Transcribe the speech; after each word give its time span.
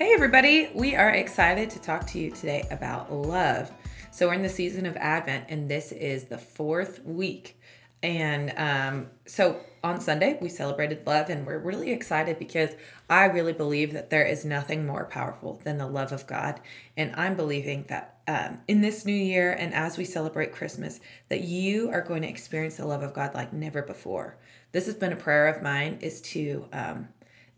Hey, 0.00 0.14
everybody. 0.14 0.70
We 0.74 0.96
are 0.96 1.10
excited 1.10 1.68
to 1.68 1.78
talk 1.78 2.06
to 2.06 2.18
you 2.18 2.30
today 2.30 2.66
about 2.70 3.12
love. 3.12 3.70
So, 4.10 4.28
we're 4.28 4.32
in 4.32 4.40
the 4.40 4.48
season 4.48 4.86
of 4.86 4.96
Advent, 4.96 5.44
and 5.50 5.68
this 5.70 5.92
is 5.92 6.24
the 6.24 6.38
fourth 6.38 7.04
week. 7.04 7.60
And 8.02 8.54
um, 8.56 9.10
so, 9.26 9.60
on 9.84 10.00
Sunday, 10.00 10.38
we 10.40 10.48
celebrated 10.48 11.06
love, 11.06 11.28
and 11.28 11.46
we're 11.46 11.58
really 11.58 11.92
excited 11.92 12.38
because 12.38 12.70
I 13.10 13.26
really 13.26 13.52
believe 13.52 13.92
that 13.92 14.08
there 14.08 14.24
is 14.24 14.42
nothing 14.42 14.86
more 14.86 15.04
powerful 15.04 15.60
than 15.64 15.76
the 15.76 15.86
love 15.86 16.12
of 16.12 16.26
God. 16.26 16.62
And 16.96 17.14
I'm 17.14 17.36
believing 17.36 17.84
that 17.88 18.20
um, 18.26 18.62
in 18.68 18.80
this 18.80 19.04
new 19.04 19.12
year 19.12 19.52
and 19.52 19.74
as 19.74 19.98
we 19.98 20.06
celebrate 20.06 20.54
Christmas, 20.54 20.98
that 21.28 21.42
you 21.42 21.90
are 21.90 22.00
going 22.00 22.22
to 22.22 22.28
experience 22.28 22.78
the 22.78 22.86
love 22.86 23.02
of 23.02 23.12
God 23.12 23.34
like 23.34 23.52
never 23.52 23.82
before. 23.82 24.38
This 24.72 24.86
has 24.86 24.94
been 24.94 25.12
a 25.12 25.16
prayer 25.16 25.48
of 25.48 25.62
mine 25.62 25.98
is 26.00 26.22
to 26.22 26.64
um, 26.72 27.08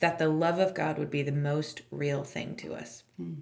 that 0.03 0.19
the 0.19 0.29
love 0.29 0.59
of 0.59 0.75
God 0.75 0.99
would 0.99 1.11
be 1.11 1.23
the 1.23 1.31
most 1.31 1.83
real 1.93 2.25
thing 2.25 2.57
to 2.57 2.75
us 2.75 3.05
mm. 3.21 3.37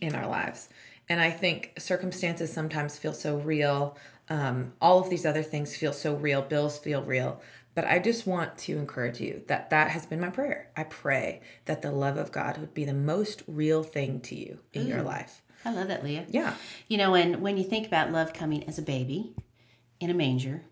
in 0.00 0.16
our 0.16 0.26
lives. 0.26 0.68
And 1.08 1.20
I 1.20 1.30
think 1.30 1.72
circumstances 1.78 2.52
sometimes 2.52 2.98
feel 2.98 3.12
so 3.12 3.36
real. 3.36 3.96
Um, 4.28 4.72
all 4.80 4.98
of 4.98 5.08
these 5.08 5.24
other 5.24 5.44
things 5.44 5.76
feel 5.76 5.92
so 5.92 6.16
real. 6.16 6.42
Bills 6.42 6.78
feel 6.78 7.02
real. 7.02 7.40
But 7.76 7.84
I 7.84 8.00
just 8.00 8.26
want 8.26 8.58
to 8.58 8.76
encourage 8.76 9.20
you 9.20 9.44
that 9.46 9.70
that 9.70 9.92
has 9.92 10.04
been 10.04 10.20
my 10.20 10.30
prayer. 10.30 10.72
I 10.76 10.82
pray 10.82 11.42
that 11.66 11.80
the 11.80 11.92
love 11.92 12.16
of 12.16 12.32
God 12.32 12.58
would 12.58 12.74
be 12.74 12.84
the 12.84 12.92
most 12.92 13.44
real 13.46 13.84
thing 13.84 14.18
to 14.22 14.34
you 14.34 14.58
in 14.72 14.86
Ooh, 14.86 14.88
your 14.88 15.02
life. 15.02 15.42
I 15.64 15.72
love 15.72 15.86
that, 15.86 16.02
Leah. 16.02 16.26
Yeah. 16.28 16.54
You 16.88 16.98
know, 16.98 17.14
and 17.14 17.40
when 17.40 17.56
you 17.56 17.62
think 17.62 17.86
about 17.86 18.10
love 18.10 18.32
coming 18.32 18.64
as 18.64 18.80
a 18.80 18.82
baby 18.82 19.36
in 20.00 20.10
a 20.10 20.14
manger, 20.14 20.64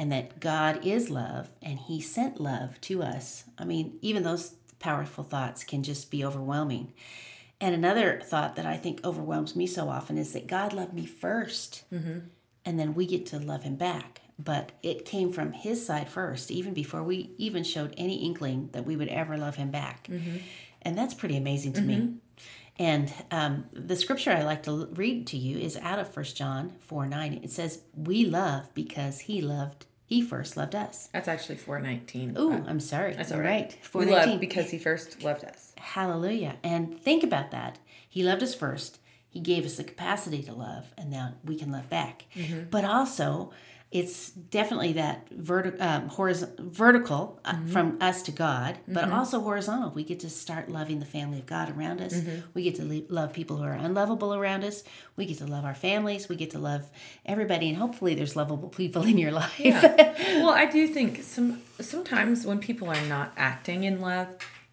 and 0.00 0.10
that 0.12 0.40
God 0.40 0.86
is 0.86 1.10
love 1.10 1.50
and 1.60 1.78
He 1.78 2.00
sent 2.00 2.40
love 2.40 2.80
to 2.82 3.02
us. 3.02 3.44
I 3.58 3.66
mean, 3.66 3.98
even 4.00 4.22
those 4.22 4.54
powerful 4.80 5.22
thoughts 5.22 5.62
can 5.62 5.84
just 5.84 6.10
be 6.10 6.24
overwhelming. 6.24 6.92
And 7.60 7.74
another 7.74 8.20
thought 8.24 8.56
that 8.56 8.66
I 8.66 8.76
think 8.76 9.04
overwhelms 9.04 9.54
me 9.54 9.66
so 9.66 9.88
often 9.88 10.18
is 10.18 10.32
that 10.32 10.46
God 10.46 10.72
loved 10.72 10.94
me 10.94 11.06
1st 11.06 11.82
mm-hmm. 11.92 12.18
and 12.64 12.80
then 12.80 12.94
we 12.94 13.06
get 13.06 13.26
to 13.26 13.38
love 13.38 13.62
Him 13.62 13.76
back. 13.76 14.22
But 14.38 14.72
it 14.82 15.04
came 15.04 15.30
from 15.32 15.52
His 15.52 15.84
side 15.84 16.08
first, 16.08 16.50
even 16.50 16.72
before 16.72 17.02
we 17.02 17.30
even 17.36 17.62
showed 17.62 17.94
any 17.98 18.24
inkling 18.24 18.70
that 18.72 18.86
we 18.86 18.96
would 18.96 19.08
ever 19.08 19.36
love 19.36 19.56
Him 19.56 19.70
back. 19.70 20.08
Mm-hmm. 20.08 20.38
And 20.82 20.96
that's 20.96 21.12
pretty 21.12 21.36
amazing 21.36 21.74
to 21.74 21.80
mm-hmm. 21.80 21.88
me. 21.88 22.14
And 22.78 23.12
um, 23.30 23.66
the 23.74 23.94
scripture 23.94 24.32
I 24.32 24.42
like 24.42 24.62
to 24.62 24.86
read 24.94 25.26
to 25.28 25.36
you 25.36 25.58
is 25.58 25.76
out 25.76 25.98
of 25.98 26.08
First 26.08 26.34
John 26.34 26.72
4 26.80 27.06
9. 27.06 27.40
It 27.44 27.50
says, 27.50 27.82
We 27.94 28.24
love 28.24 28.72
because 28.72 29.20
He 29.20 29.42
loved 29.42 29.84
he 30.10 30.20
first 30.20 30.56
loved 30.56 30.74
us. 30.74 31.08
That's 31.12 31.28
actually 31.28 31.54
419. 31.54 32.34
Oh, 32.36 32.64
I'm 32.66 32.80
sorry. 32.80 33.14
That's 33.14 33.30
all 33.30 33.38
right. 33.38 33.72
419. 33.80 34.40
because 34.40 34.68
he 34.70 34.76
first 34.76 35.22
loved 35.22 35.44
us. 35.44 35.72
Hallelujah. 35.78 36.56
And 36.64 37.00
think 37.00 37.22
about 37.22 37.52
that. 37.52 37.78
He 38.08 38.24
loved 38.24 38.42
us 38.42 38.52
first. 38.52 38.98
He 39.28 39.38
gave 39.38 39.64
us 39.64 39.76
the 39.76 39.84
capacity 39.84 40.42
to 40.42 40.52
love, 40.52 40.92
and 40.98 41.12
now 41.12 41.34
we 41.44 41.56
can 41.56 41.70
love 41.70 41.88
back. 41.88 42.24
Mm-hmm. 42.34 42.70
But 42.70 42.84
also, 42.84 43.52
it's 43.90 44.30
definitely 44.30 44.92
that 44.92 45.28
verti- 45.30 45.80
um, 45.80 46.08
horizontal, 46.08 46.64
vertical 46.70 47.40
uh, 47.44 47.54
mm-hmm. 47.54 47.66
from 47.72 47.98
us 48.00 48.22
to 48.22 48.30
God, 48.30 48.78
but 48.86 49.04
mm-hmm. 49.04 49.12
also 49.12 49.40
horizontal. 49.40 49.90
We 49.90 50.04
get 50.04 50.20
to 50.20 50.30
start 50.30 50.68
loving 50.68 51.00
the 51.00 51.06
family 51.06 51.40
of 51.40 51.46
God 51.46 51.76
around 51.76 52.00
us. 52.00 52.14
Mm-hmm. 52.14 52.46
We 52.54 52.62
get 52.62 52.76
to 52.76 52.84
le- 52.84 53.12
love 53.12 53.32
people 53.32 53.56
who 53.56 53.64
are 53.64 53.72
unlovable 53.72 54.32
around 54.32 54.62
us. 54.62 54.84
We 55.16 55.26
get 55.26 55.38
to 55.38 55.46
love 55.46 55.64
our 55.64 55.74
families. 55.74 56.28
We 56.28 56.36
get 56.36 56.50
to 56.50 56.60
love 56.60 56.88
everybody, 57.26 57.68
and 57.68 57.76
hopefully, 57.76 58.14
there's 58.14 58.36
lovable 58.36 58.68
people 58.68 59.02
in 59.02 59.18
your 59.18 59.32
life. 59.32 59.58
Yeah. 59.58 59.80
well, 60.40 60.50
I 60.50 60.66
do 60.66 60.86
think 60.86 61.24
some 61.24 61.60
sometimes 61.80 62.46
when 62.46 62.60
people 62.60 62.88
are 62.88 63.06
not 63.06 63.32
acting 63.36 63.82
in 63.82 64.00
love, 64.00 64.28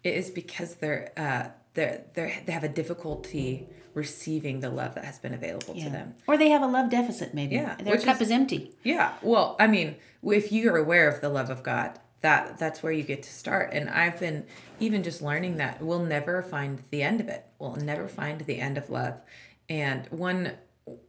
it 0.08 0.16
is 0.16 0.30
because 0.30 0.76
they're 0.76 1.12
uh, 1.16 1.48
they're, 1.74 2.04
they're 2.14 2.32
they 2.44 2.52
have 2.52 2.64
a 2.64 2.68
difficulty 2.68 3.68
receiving 3.94 4.60
the 4.60 4.70
love 4.70 4.94
that 4.94 5.04
has 5.04 5.18
been 5.18 5.34
available 5.34 5.74
yeah. 5.74 5.84
to 5.84 5.90
them. 5.90 6.14
Or 6.26 6.36
they 6.36 6.50
have 6.50 6.62
a 6.62 6.66
love 6.66 6.90
deficit, 6.90 7.34
maybe. 7.34 7.56
Yeah. 7.56 7.76
Their 7.76 7.98
cup 7.98 8.16
is, 8.16 8.28
is 8.28 8.30
empty. 8.30 8.74
Yeah. 8.84 9.12
Well, 9.22 9.56
I 9.58 9.66
mean, 9.66 9.96
if 10.22 10.52
you're 10.52 10.76
aware 10.76 11.08
of 11.08 11.20
the 11.20 11.28
love 11.28 11.50
of 11.50 11.62
God, 11.62 11.98
that 12.20 12.58
that's 12.58 12.82
where 12.82 12.92
you 12.92 13.02
get 13.02 13.22
to 13.24 13.32
start. 13.32 13.70
And 13.72 13.88
I've 13.88 14.18
been 14.18 14.44
even 14.80 15.02
just 15.02 15.22
learning 15.22 15.56
that 15.56 15.82
we'll 15.82 16.04
never 16.04 16.42
find 16.42 16.82
the 16.90 17.02
end 17.02 17.20
of 17.20 17.28
it. 17.28 17.44
We'll 17.58 17.76
never 17.76 18.08
find 18.08 18.40
the 18.40 18.58
end 18.58 18.78
of 18.78 18.90
love. 18.90 19.20
And 19.68 20.06
one 20.10 20.52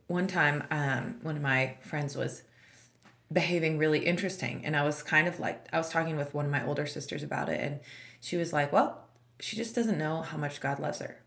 one 0.07 0.27
time, 0.27 0.63
um, 0.71 1.19
one 1.21 1.35
of 1.35 1.41
my 1.41 1.77
friends 1.81 2.15
was 2.15 2.43
behaving 3.31 3.77
really 3.77 4.05
interesting, 4.05 4.61
and 4.65 4.75
I 4.75 4.83
was 4.83 5.03
kind 5.03 5.27
of 5.27 5.39
like 5.39 5.67
I 5.71 5.77
was 5.77 5.89
talking 5.89 6.17
with 6.17 6.33
one 6.33 6.45
of 6.45 6.51
my 6.51 6.65
older 6.65 6.85
sisters 6.85 7.23
about 7.23 7.49
it, 7.49 7.59
and 7.59 7.79
she 8.19 8.37
was 8.37 8.53
like, 8.53 8.71
"Well, 8.71 9.05
she 9.39 9.55
just 9.55 9.75
doesn't 9.75 9.97
know 9.97 10.21
how 10.21 10.37
much 10.37 10.61
God 10.61 10.79
loves 10.79 10.99
her." 10.99 11.19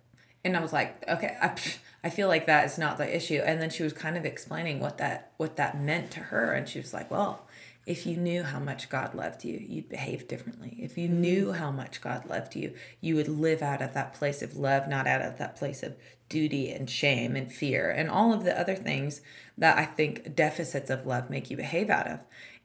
and 0.45 0.57
I 0.57 0.61
was 0.61 0.73
like, 0.73 1.05
okay, 1.09 1.37
I, 1.41 1.57
I 2.05 2.11
feel 2.11 2.29
like 2.29 2.47
that 2.47 2.67
is 2.67 2.79
not 2.79 2.99
the 2.99 3.17
issue. 3.17 3.41
And 3.45 3.61
then 3.61 3.71
she 3.71 3.83
was 3.83 3.93
kind 3.93 4.17
of 4.17 4.25
explaining 4.25 4.81
what 4.81 4.99
that 4.99 5.33
what 5.37 5.57
that 5.57 5.81
meant 5.81 6.11
to 6.13 6.21
her, 6.21 6.53
and 6.53 6.69
she 6.69 6.79
was 6.79 6.93
like, 6.93 7.11
well, 7.11 7.47
if 7.85 8.07
you 8.07 8.17
knew 8.17 8.45
how 8.45 8.61
much 8.61 8.89
God 8.89 9.15
loved 9.15 9.45
you, 9.45 9.59
you'd 9.61 9.89
behave 9.89 10.29
differently. 10.29 10.77
If 10.81 10.97
you 10.97 11.09
knew 11.09 11.47
mm-hmm. 11.47 11.59
how 11.59 11.71
much 11.71 12.01
God 12.01 12.29
loved 12.29 12.55
you, 12.55 12.75
you 13.01 13.17
would 13.17 13.29
live 13.29 13.63
out 13.63 13.83
of 13.83 13.95
that 13.95 14.15
place 14.15 14.43
of 14.43 14.57
love, 14.57 14.89
not 14.89 15.07
out 15.07 15.23
of 15.23 15.39
that 15.39 15.57
place 15.57 15.83
of 15.83 15.97
duty 16.29 16.71
and 16.71 16.89
shame 16.89 17.37
and 17.37 17.53
fear 17.53 17.91
and 17.91 18.09
all 18.09 18.33
of 18.33 18.45
the 18.45 18.59
other 18.59 18.75
things 18.75 19.21
that 19.59 19.77
I 19.77 19.85
think 19.85 20.35
deficits 20.35 20.91
of 20.91 21.07
love 21.07 21.29
make 21.29 21.51
you 21.51 21.57
behave 21.57 21.91
out 21.91 22.07
of. 22.07 22.21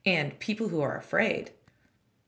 And 0.05 0.39
people 0.39 0.69
who 0.69 0.81
are 0.81 0.97
afraid, 0.97 1.51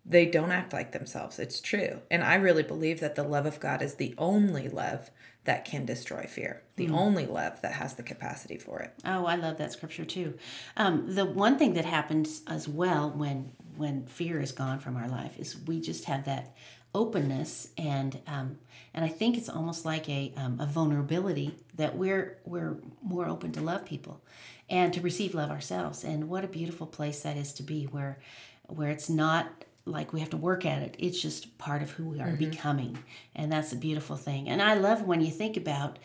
they 0.10 0.26
don't 0.26 0.52
act 0.52 0.74
like 0.74 0.92
themselves. 0.92 1.38
It's 1.38 1.62
true. 1.62 2.02
And 2.10 2.24
I 2.24 2.36
really 2.36 2.64
believe 2.64 3.00
that 3.00 3.14
the 3.14 3.24
love 3.24 3.46
of 3.46 3.60
God 3.60 3.84
is 3.84 3.96
the 3.96 4.16
only 4.18 4.68
love 4.68 5.12
that 5.46 5.66
can 5.66 5.86
destroy 5.86 6.24
fear. 6.24 6.64
The 6.76 6.88
mm. 6.88 6.98
only 6.98 7.28
love 7.28 7.62
that 7.62 7.74
has 7.74 7.94
the 7.94 8.04
capacity 8.04 8.58
for 8.58 8.80
it. 8.80 8.92
Oh, 9.06 9.26
I 9.26 9.36
love 9.36 9.60
that 9.60 9.72
scripture 9.72 10.06
too. 10.06 10.34
Um, 10.76 11.14
the 11.14 11.26
one 11.26 11.58
thing 11.58 11.76
that 11.76 11.86
happens 11.86 12.42
as 12.48 12.68
well 12.68 13.12
when 13.12 13.52
when 13.78 14.06
fear 14.08 14.42
is 14.42 14.52
gone 14.52 14.80
from 14.80 14.98
our 14.98 15.08
life 15.08 15.40
is 15.40 15.56
we 15.66 15.80
just 15.80 16.06
have 16.06 16.26
that 16.26 16.54
openness 16.94 17.70
and 17.78 18.20
um, 18.28 18.58
and 18.94 19.06
I 19.06 19.08
think 19.08 19.38
it's 19.38 19.48
almost 19.48 19.86
like 19.86 20.10
a 20.10 20.34
um, 20.36 20.60
a 20.60 20.66
vulnerability 20.66 21.56
that 21.76 21.96
we're 21.96 22.40
we're 22.46 22.78
more 23.02 23.28
open 23.28 23.52
to 23.54 23.62
love 23.62 23.86
people 23.86 24.22
and 24.70 24.92
to 24.94 25.02
receive 25.02 25.36
love 25.36 25.52
ourselves. 25.52 26.04
And 26.04 26.30
what 26.30 26.44
a 26.44 26.48
beautiful 26.48 26.88
place 26.88 27.22
that 27.22 27.38
is 27.38 27.54
to 27.54 27.64
be, 27.64 27.86
where 27.86 28.20
where 28.68 28.90
it's 28.90 29.10
not 29.10 29.66
like 29.90 30.14
we 30.14 30.20
have 30.20 30.30
to 30.32 30.38
work 30.38 30.66
at 30.66 30.82
it. 30.82 30.96
It's 30.98 31.22
just 31.22 31.58
part 31.58 31.82
of 31.82 31.92
who 31.92 32.06
we 32.06 32.20
are 32.22 32.28
mm-hmm. 32.28 32.50
becoming. 32.50 32.98
And 33.36 33.52
that's 33.52 33.74
a 33.74 33.78
beautiful 33.78 34.16
thing. 34.16 34.48
And 34.48 34.62
I 34.62 34.76
love 34.76 35.04
when 35.04 35.22
you 35.22 35.32
think 35.32 35.58
about 35.58 36.00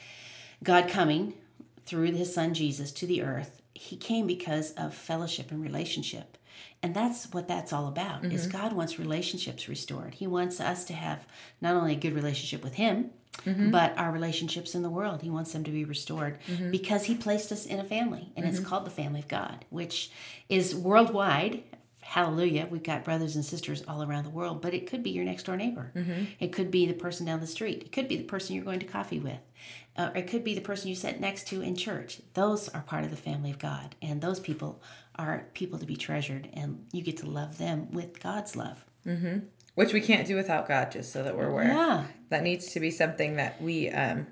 God 0.63 0.89
coming 0.89 1.35
through 1.87 2.13
his 2.13 2.33
son 2.33 2.55
Jesus 2.55 2.93
to 2.93 3.07
the 3.07 3.23
earth. 3.23 3.61
He 3.75 3.97
came 3.97 4.27
because 4.27 4.73
of 4.73 4.95
fellowship 4.95 5.51
and 5.51 5.63
relationship. 5.63 6.39
And 6.83 6.95
that's 6.95 7.33
what 7.33 7.49
that's 7.49 7.73
all 7.73 7.89
about. 7.89 8.23
Mm-hmm. 8.23 8.33
Is 8.33 8.47
God 8.47 8.73
wants 8.73 8.99
relationships 8.99 9.69
restored. 9.69 10.15
He 10.15 10.27
wants 10.27 10.61
us 10.61 10.85
to 10.85 10.93
have 10.93 11.27
not 11.61 11.77
only 11.77 11.93
a 11.93 11.97
good 11.97 12.15
relationship 12.15 12.63
with 12.63 12.75
him, 12.75 13.11
Mm-hmm. 13.45 13.73
but 13.73 13.99
our 13.99 14.13
relationships 14.13 14.77
in 14.77 14.83
the 14.83 14.89
world. 14.89 15.21
He 15.21 15.29
wants 15.29 15.53
them 15.53 15.65
to 15.65 15.71
be 15.73 15.85
restored 15.85 16.39
mm-hmm. 16.47 16.71
because 16.71 17.05
He 17.05 17.17
placed 17.17 17.51
us 17.51 17.67
in 17.67 17.81
a 17.81 17.85
family, 17.85 18.31
and 18.37 18.47
mm-hmm. 18.47 18.55
it's 18.55 18.65
called 18.65 18.87
the 18.87 18.91
family 18.91 19.19
of 19.19 19.27
God, 19.27 19.65
which 19.71 20.13
is 20.49 20.73
worldwide 20.73 21.65
hallelujah, 22.05 22.69
we've 22.71 22.83
got 22.83 23.03
brothers 23.03 23.35
and 23.35 23.45
sisters 23.45 23.83
all 23.89 24.03
around 24.03 24.25
the 24.25 24.31
world, 24.31 24.61
but 24.61 24.75
it 24.75 24.87
could 24.87 25.03
be 25.03 25.11
your 25.11 25.25
next 25.25 25.45
door 25.45 25.57
neighbor. 25.57 25.91
Mm-hmm. 25.97 26.25
It 26.39 26.53
could 26.53 26.71
be 26.71 26.87
the 26.87 26.93
person 26.93 27.27
down 27.27 27.41
the 27.41 27.47
street. 27.47 27.83
It 27.83 27.93
could 27.93 28.09
be 28.09 28.17
the 28.17 28.25
person 28.25 28.55
you're 28.55 28.65
going 28.65 28.81
to 28.81 28.87
coffee 28.87 29.19
with. 29.19 29.41
Uh, 29.97 30.11
it 30.15 30.27
could 30.27 30.45
be 30.45 30.55
the 30.55 30.61
person 30.61 30.89
you 30.89 30.95
sit 30.95 31.19
next 31.19 31.49
to 31.49 31.63
in 31.63 31.75
church. 31.75 32.21
Those 32.35 32.69
are 32.69 32.83
part 32.83 33.05
of 33.05 33.11
the 33.11 33.17
family 33.17 33.51
of 33.51 33.59
God, 33.59 33.95
and 34.03 34.21
those 34.21 34.39
people 34.39 34.83
are 35.17 35.47
people 35.55 35.79
to 35.79 35.87
be 35.87 35.97
treasured, 35.97 36.49
and 36.53 36.87
you 36.93 37.03
get 37.03 37.17
to 37.19 37.27
love 37.27 37.59
them 37.59 37.91
with 37.91 38.23
God's 38.23 38.55
love. 38.55 38.85
Mm-hmm. 39.07 39.39
Which 39.75 39.93
we 39.93 40.01
can't 40.01 40.27
do 40.27 40.37
without 40.37 40.69
God, 40.69 40.93
just 40.93 41.11
so 41.13 41.23
that 41.23 41.37
we're 41.37 41.49
aware. 41.49 41.69
Yeah. 41.69 42.05
That 42.29 42.43
needs 42.43 42.73
to 42.73 42.81
be 42.81 42.91
something 42.91 43.37
that 43.37 43.61
we 43.61 43.89
um, 43.91 44.27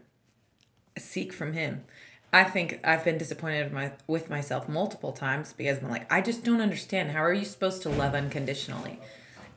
seek 0.99 1.33
from 1.33 1.53
Him. 1.53 1.85
I 2.33 2.45
think 2.45 2.81
I've 2.83 3.05
been 3.05 3.19
disappointed 3.19 3.65
with, 3.65 3.73
my, 3.73 3.93
with 4.07 4.31
myself 4.31 4.69
multiple 4.69 5.13
times 5.13 5.53
because 5.53 5.83
I'm 5.83 5.91
like, 5.91 6.11
I 6.11 6.23
just 6.23 6.45
don't 6.45 6.63
understand. 6.63 7.11
How 7.11 7.23
are 7.23 7.33
you 7.33 7.45
supposed 7.45 7.83
to 7.83 7.91
love 7.91 8.15
unconditionally? 8.15 8.99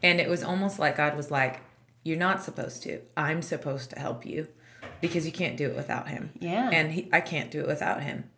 And 0.03 0.19
it 0.19 0.29
was 0.29 0.43
almost 0.43 0.77
like 0.77 0.97
God 0.97 1.15
was 1.15 1.31
like, 1.31 1.61
You're 2.03 2.17
not 2.17 2.43
supposed 2.43 2.83
to. 2.83 3.01
I'm 3.15 3.41
supposed 3.41 3.91
to 3.91 3.99
help 3.99 4.25
you 4.25 4.49
because 4.99 5.25
you 5.25 5.31
can't 5.31 5.55
do 5.55 5.69
it 5.69 5.75
without 5.75 6.09
Him. 6.09 6.31
Yeah. 6.39 6.69
And 6.69 6.91
he, 6.91 7.09
I 7.13 7.21
can't 7.21 7.49
do 7.49 7.61
it 7.61 7.67
without 7.67 8.03
Him. 8.03 8.29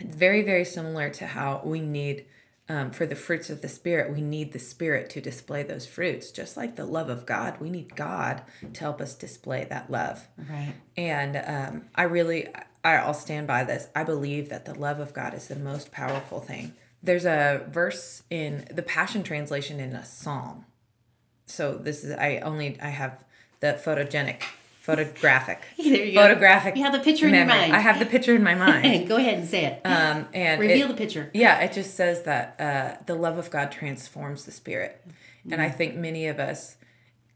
It's 0.00 0.16
very, 0.16 0.42
very 0.42 0.64
similar 0.64 1.08
to 1.10 1.26
how 1.26 1.62
we 1.64 1.80
need. 1.80 2.26
Um, 2.68 2.92
for 2.92 3.04
the 3.04 3.16
fruits 3.16 3.50
of 3.50 3.62
the 3.62 3.68
spirit 3.68 4.14
we 4.14 4.20
need 4.20 4.52
the 4.52 4.60
spirit 4.60 5.10
to 5.10 5.20
display 5.20 5.64
those 5.64 5.86
fruits 5.88 6.30
just 6.30 6.56
like 6.56 6.76
the 6.76 6.84
love 6.84 7.08
of 7.08 7.26
god 7.26 7.58
we 7.58 7.68
need 7.68 7.96
god 7.96 8.42
to 8.74 8.80
help 8.80 9.00
us 9.00 9.16
display 9.16 9.66
that 9.68 9.90
love 9.90 10.28
right 10.48 10.74
and 10.96 11.36
um, 11.36 11.86
i 11.96 12.04
really 12.04 12.46
I'll 12.84 13.14
stand 13.14 13.46
by 13.46 13.64
this. 13.64 13.88
I 13.94 14.04
believe 14.04 14.48
that 14.48 14.64
the 14.64 14.74
love 14.74 15.00
of 15.00 15.12
God 15.12 15.34
is 15.34 15.48
the 15.48 15.56
most 15.56 15.92
powerful 15.92 16.40
thing. 16.40 16.72
There's 17.02 17.24
a 17.24 17.64
verse 17.68 18.22
in 18.30 18.66
the 18.72 18.82
Passion 18.82 19.22
Translation 19.22 19.80
in 19.80 19.92
a 19.94 20.04
psalm. 20.04 20.64
So 21.46 21.74
this 21.74 22.04
is 22.04 22.12
I 22.12 22.38
only 22.38 22.78
I 22.80 22.88
have 22.90 23.22
the 23.60 23.78
photogenic 23.82 24.42
photographic. 24.80 25.60
You 25.76 26.12
go. 26.14 26.22
photographic. 26.22 26.76
You 26.76 26.84
have 26.84 26.92
the 26.92 26.98
picture 27.00 27.26
in 27.28 27.34
your 27.34 27.44
mind. 27.46 27.74
I 27.74 27.80
have 27.80 27.98
the 27.98 28.06
picture 28.06 28.34
in 28.34 28.42
my 28.42 28.54
mind. 28.54 29.08
Go 29.08 29.16
ahead 29.16 29.38
and 29.38 29.48
say 29.48 29.64
it. 29.66 29.80
Um, 29.84 30.26
and 30.34 30.60
Reveal 30.60 30.86
it- 30.86 30.88
the 30.88 30.94
picture. 30.94 31.30
Yeah, 31.34 31.60
it 31.60 31.72
just 31.72 31.94
says 31.94 32.22
that 32.22 32.56
uh, 32.60 33.02
the 33.06 33.14
love 33.14 33.38
of 33.38 33.50
God 33.50 33.70
transforms 33.72 34.44
the 34.44 34.52
spirit. 34.52 35.00
And 35.44 35.52
Mm-hmm. 35.54 35.60
I 35.62 35.70
think 35.70 35.96
many 35.96 36.26
of 36.26 36.38
us, 36.38 36.76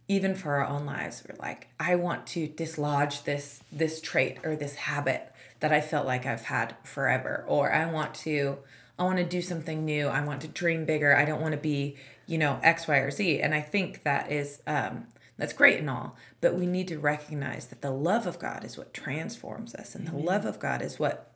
even 0.08 0.34
for 0.34 0.56
our 0.56 0.66
own 0.66 0.84
lives, 0.84 1.24
we're 1.26 1.36
like, 1.38 1.68
I 1.80 1.94
want 1.94 2.26
to 2.28 2.46
dislodge 2.48 3.22
this 3.24 3.60
this 3.72 4.00
trait 4.00 4.38
or 4.44 4.56
this 4.56 4.74
habit 4.74 5.32
that 5.60 5.72
I 5.72 5.80
felt 5.80 6.06
like 6.06 6.26
I've 6.26 6.44
had 6.44 6.76
forever. 6.84 7.44
Or 7.46 7.72
I 7.72 7.90
want 7.90 8.14
to 8.16 8.58
I 8.98 9.04
want 9.04 9.18
to 9.18 9.24
do 9.24 9.42
something 9.42 9.84
new. 9.84 10.06
I 10.06 10.24
want 10.24 10.40
to 10.42 10.48
dream 10.48 10.84
bigger. 10.84 11.16
I 11.16 11.24
don't 11.24 11.40
want 11.40 11.52
to 11.52 11.58
be, 11.60 11.96
you 12.26 12.38
know, 12.38 12.60
X, 12.62 12.86
Y, 12.86 12.96
or 12.98 13.10
Z. 13.10 13.40
And 13.40 13.54
I 13.54 13.60
think 13.60 14.02
that 14.04 14.30
is 14.30 14.62
um 14.66 15.06
that's 15.36 15.52
great 15.52 15.80
and 15.80 15.90
all, 15.90 16.16
but 16.40 16.54
we 16.54 16.64
need 16.64 16.86
to 16.88 16.98
recognize 16.98 17.66
that 17.66 17.82
the 17.82 17.90
love 17.90 18.26
of 18.26 18.38
God 18.38 18.64
is 18.64 18.78
what 18.78 18.94
transforms 18.94 19.74
us, 19.74 19.96
and 19.96 20.06
the 20.06 20.16
love 20.16 20.44
of 20.44 20.60
God 20.60 20.80
is 20.80 20.98
what 21.00 21.32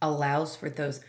allows 0.00 0.54
for 0.54 0.70
those 0.70 1.00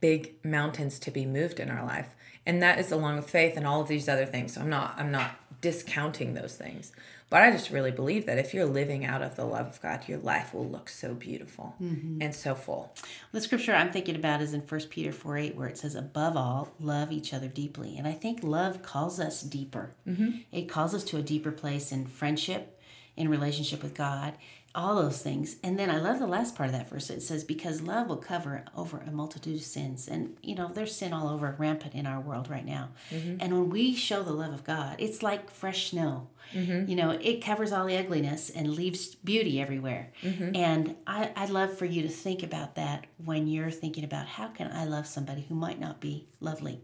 big 0.00 0.34
mountains 0.44 0.98
to 1.00 1.10
be 1.10 1.26
moved 1.26 1.58
in 1.58 1.70
our 1.70 1.84
life 1.84 2.14
and 2.46 2.62
that 2.62 2.78
is 2.78 2.92
along 2.92 3.16
with 3.16 3.28
faith 3.28 3.56
and 3.56 3.66
all 3.66 3.80
of 3.80 3.88
these 3.88 4.08
other 4.08 4.26
things 4.26 4.54
so 4.54 4.60
i'm 4.60 4.68
not 4.68 4.94
i'm 4.96 5.10
not 5.10 5.32
discounting 5.60 6.34
those 6.34 6.54
things 6.54 6.92
but 7.30 7.42
i 7.42 7.50
just 7.50 7.70
really 7.70 7.90
believe 7.90 8.26
that 8.26 8.38
if 8.38 8.54
you're 8.54 8.66
living 8.66 9.04
out 9.04 9.22
of 9.22 9.36
the 9.36 9.44
love 9.44 9.66
of 9.66 9.80
god 9.80 10.06
your 10.08 10.18
life 10.18 10.52
will 10.54 10.68
look 10.68 10.88
so 10.88 11.14
beautiful 11.14 11.74
mm-hmm. 11.80 12.20
and 12.20 12.34
so 12.34 12.54
full 12.54 12.94
The 13.32 13.40
scripture 13.40 13.74
I'm 13.74 13.92
thinking 13.92 14.16
about 14.16 14.40
is 14.40 14.54
in 14.54 14.60
1 14.60 14.80
Peter 14.88 15.12
4 15.12 15.36
8, 15.36 15.56
where 15.56 15.68
it 15.68 15.78
says, 15.78 15.94
Above 15.94 16.36
all, 16.36 16.72
love 16.80 17.12
each 17.12 17.34
other 17.34 17.48
deeply. 17.48 17.96
And 17.98 18.06
I 18.06 18.12
think 18.12 18.42
love 18.42 18.82
calls 18.82 19.20
us 19.20 19.42
deeper. 19.42 19.94
Mm-hmm. 20.06 20.38
It 20.52 20.68
calls 20.68 20.94
us 20.94 21.04
to 21.04 21.18
a 21.18 21.22
deeper 21.22 21.52
place 21.52 21.92
in 21.92 22.06
friendship, 22.06 22.80
in 23.16 23.28
relationship 23.28 23.82
with 23.82 23.94
God, 23.94 24.34
all 24.76 24.94
those 24.94 25.22
things. 25.22 25.56
And 25.64 25.78
then 25.78 25.90
I 25.90 25.98
love 25.98 26.18
the 26.18 26.26
last 26.26 26.54
part 26.54 26.68
of 26.68 26.74
that 26.74 26.90
verse. 26.90 27.08
It 27.08 27.22
says, 27.22 27.42
Because 27.42 27.80
love 27.80 28.08
will 28.08 28.18
cover 28.18 28.62
over 28.76 28.98
a 28.98 29.10
multitude 29.10 29.56
of 29.56 29.62
sins. 29.62 30.06
And, 30.06 30.36
you 30.42 30.54
know, 30.54 30.68
there's 30.68 30.94
sin 30.94 31.14
all 31.14 31.28
over, 31.28 31.56
rampant 31.58 31.94
in 31.94 32.06
our 32.06 32.20
world 32.20 32.50
right 32.50 32.64
now. 32.64 32.90
Mm-hmm. 33.10 33.38
And 33.40 33.52
when 33.54 33.70
we 33.70 33.94
show 33.94 34.22
the 34.22 34.32
love 34.32 34.52
of 34.52 34.64
God, 34.64 34.96
it's 34.98 35.22
like 35.22 35.50
fresh 35.50 35.90
snow. 35.90 36.28
Mm-hmm. 36.52 36.88
You 36.88 36.96
know, 36.96 37.10
it 37.10 37.42
covers 37.42 37.72
all 37.72 37.86
the 37.86 37.96
ugliness 37.96 38.50
and 38.50 38.74
leaves 38.74 39.14
beauty 39.14 39.60
everywhere. 39.60 40.12
Mm-hmm. 40.22 40.54
And 40.54 40.94
I, 41.06 41.32
I'd 41.34 41.50
love 41.50 41.76
for 41.76 41.86
you 41.86 42.02
to 42.02 42.08
think 42.08 42.42
about 42.42 42.74
that 42.76 43.06
when 43.24 43.48
you're 43.48 43.70
thinking 43.70 44.04
about 44.04 44.26
how 44.26 44.48
can 44.48 44.70
I 44.70 44.84
love 44.84 45.06
somebody 45.06 45.46
who 45.48 45.54
might 45.54 45.80
not 45.80 46.00
be 46.00 46.28
lovely. 46.40 46.82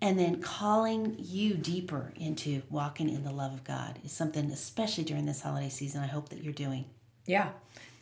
And 0.00 0.18
then 0.18 0.40
calling 0.40 1.16
you 1.18 1.54
deeper 1.54 2.12
into 2.16 2.62
walking 2.70 3.08
in 3.08 3.24
the 3.24 3.32
love 3.32 3.52
of 3.52 3.64
God 3.64 3.98
is 4.04 4.12
something, 4.12 4.50
especially 4.52 5.02
during 5.04 5.26
this 5.26 5.40
holiday 5.40 5.68
season, 5.68 6.02
I 6.02 6.06
hope 6.06 6.28
that 6.28 6.42
you're 6.42 6.52
doing. 6.52 6.84
yeah. 7.26 7.50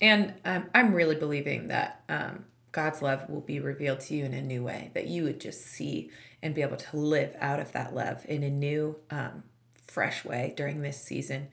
And 0.01 0.35
um, 0.45 0.67
i'm 0.75 0.93
really 0.95 1.15
believing 1.17 1.69
that 1.69 2.03
um, 2.09 2.45
god's 2.73 3.01
love 3.01 3.29
will 3.31 3.41
be 3.41 3.61
revealed 3.61 4.01
to 4.01 4.15
you 4.15 4.25
in 4.27 4.35
a 4.35 4.43
new 4.43 4.63
way 4.63 4.91
that 4.95 5.07
you 5.07 5.25
would 5.25 5.41
just 5.41 5.63
see 5.65 6.11
and 6.43 6.55
be 6.55 6.61
able 6.63 6.77
to 6.77 6.97
live 6.97 7.35
out 7.41 7.59
of 7.59 7.73
that 7.73 7.95
love 7.95 8.25
in 8.29 8.43
a 8.43 8.51
new 8.51 8.97
um, 9.11 9.43
fresh 9.87 10.25
way 10.25 10.53
during 10.57 10.83
this 10.83 11.01
season. 11.03 11.49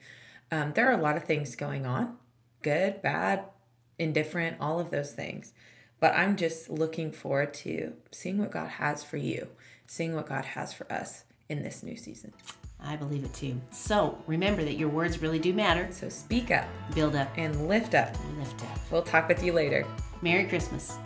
Um, 0.52 0.72
there 0.74 0.88
are 0.88 0.98
a 0.98 1.02
lot 1.02 1.16
of 1.16 1.24
things 1.24 1.56
going 1.56 1.86
on 1.86 2.18
good 2.62 3.00
bad 3.02 3.44
indifferent 3.98 4.56
all 4.60 4.78
of 4.80 4.90
those 4.90 5.12
things. 5.12 5.52
But 6.00 6.12
i'm 6.14 6.36
just 6.36 6.68
looking 6.68 7.12
forward 7.12 7.54
to 7.54 7.94
seeing 8.10 8.36
what 8.38 8.50
god 8.50 8.68
has 8.68 9.02
for 9.02 9.16
you 9.16 9.48
seeing 9.86 10.14
what 10.14 10.26
god 10.26 10.44
has 10.44 10.72
for 10.72 10.90
us 10.92 11.24
in 11.48 11.62
this 11.62 11.82
new 11.82 11.96
season 11.96 12.32
I 12.86 12.96
believe 12.96 13.24
it 13.24 13.32
too. 13.32 13.58
So 13.70 14.18
remember 14.26 14.62
that 14.62 14.74
your 14.74 14.90
words 14.90 15.22
really 15.22 15.38
do 15.38 15.54
matter. 15.54 15.88
so 15.90 16.10
speak 16.10 16.50
up 16.50 16.66
Build 16.94 17.16
up, 17.16 17.28
and 17.38 17.66
lift 17.66 17.94
up 17.94 18.14
lift 18.38 18.62
up. 18.62 18.78
we'll 18.90 19.02
talk 19.02 19.26
with 19.26 19.42
you 19.42 19.52
later 19.54 19.86
Merry 20.20 20.44
Christmas. 20.44 20.98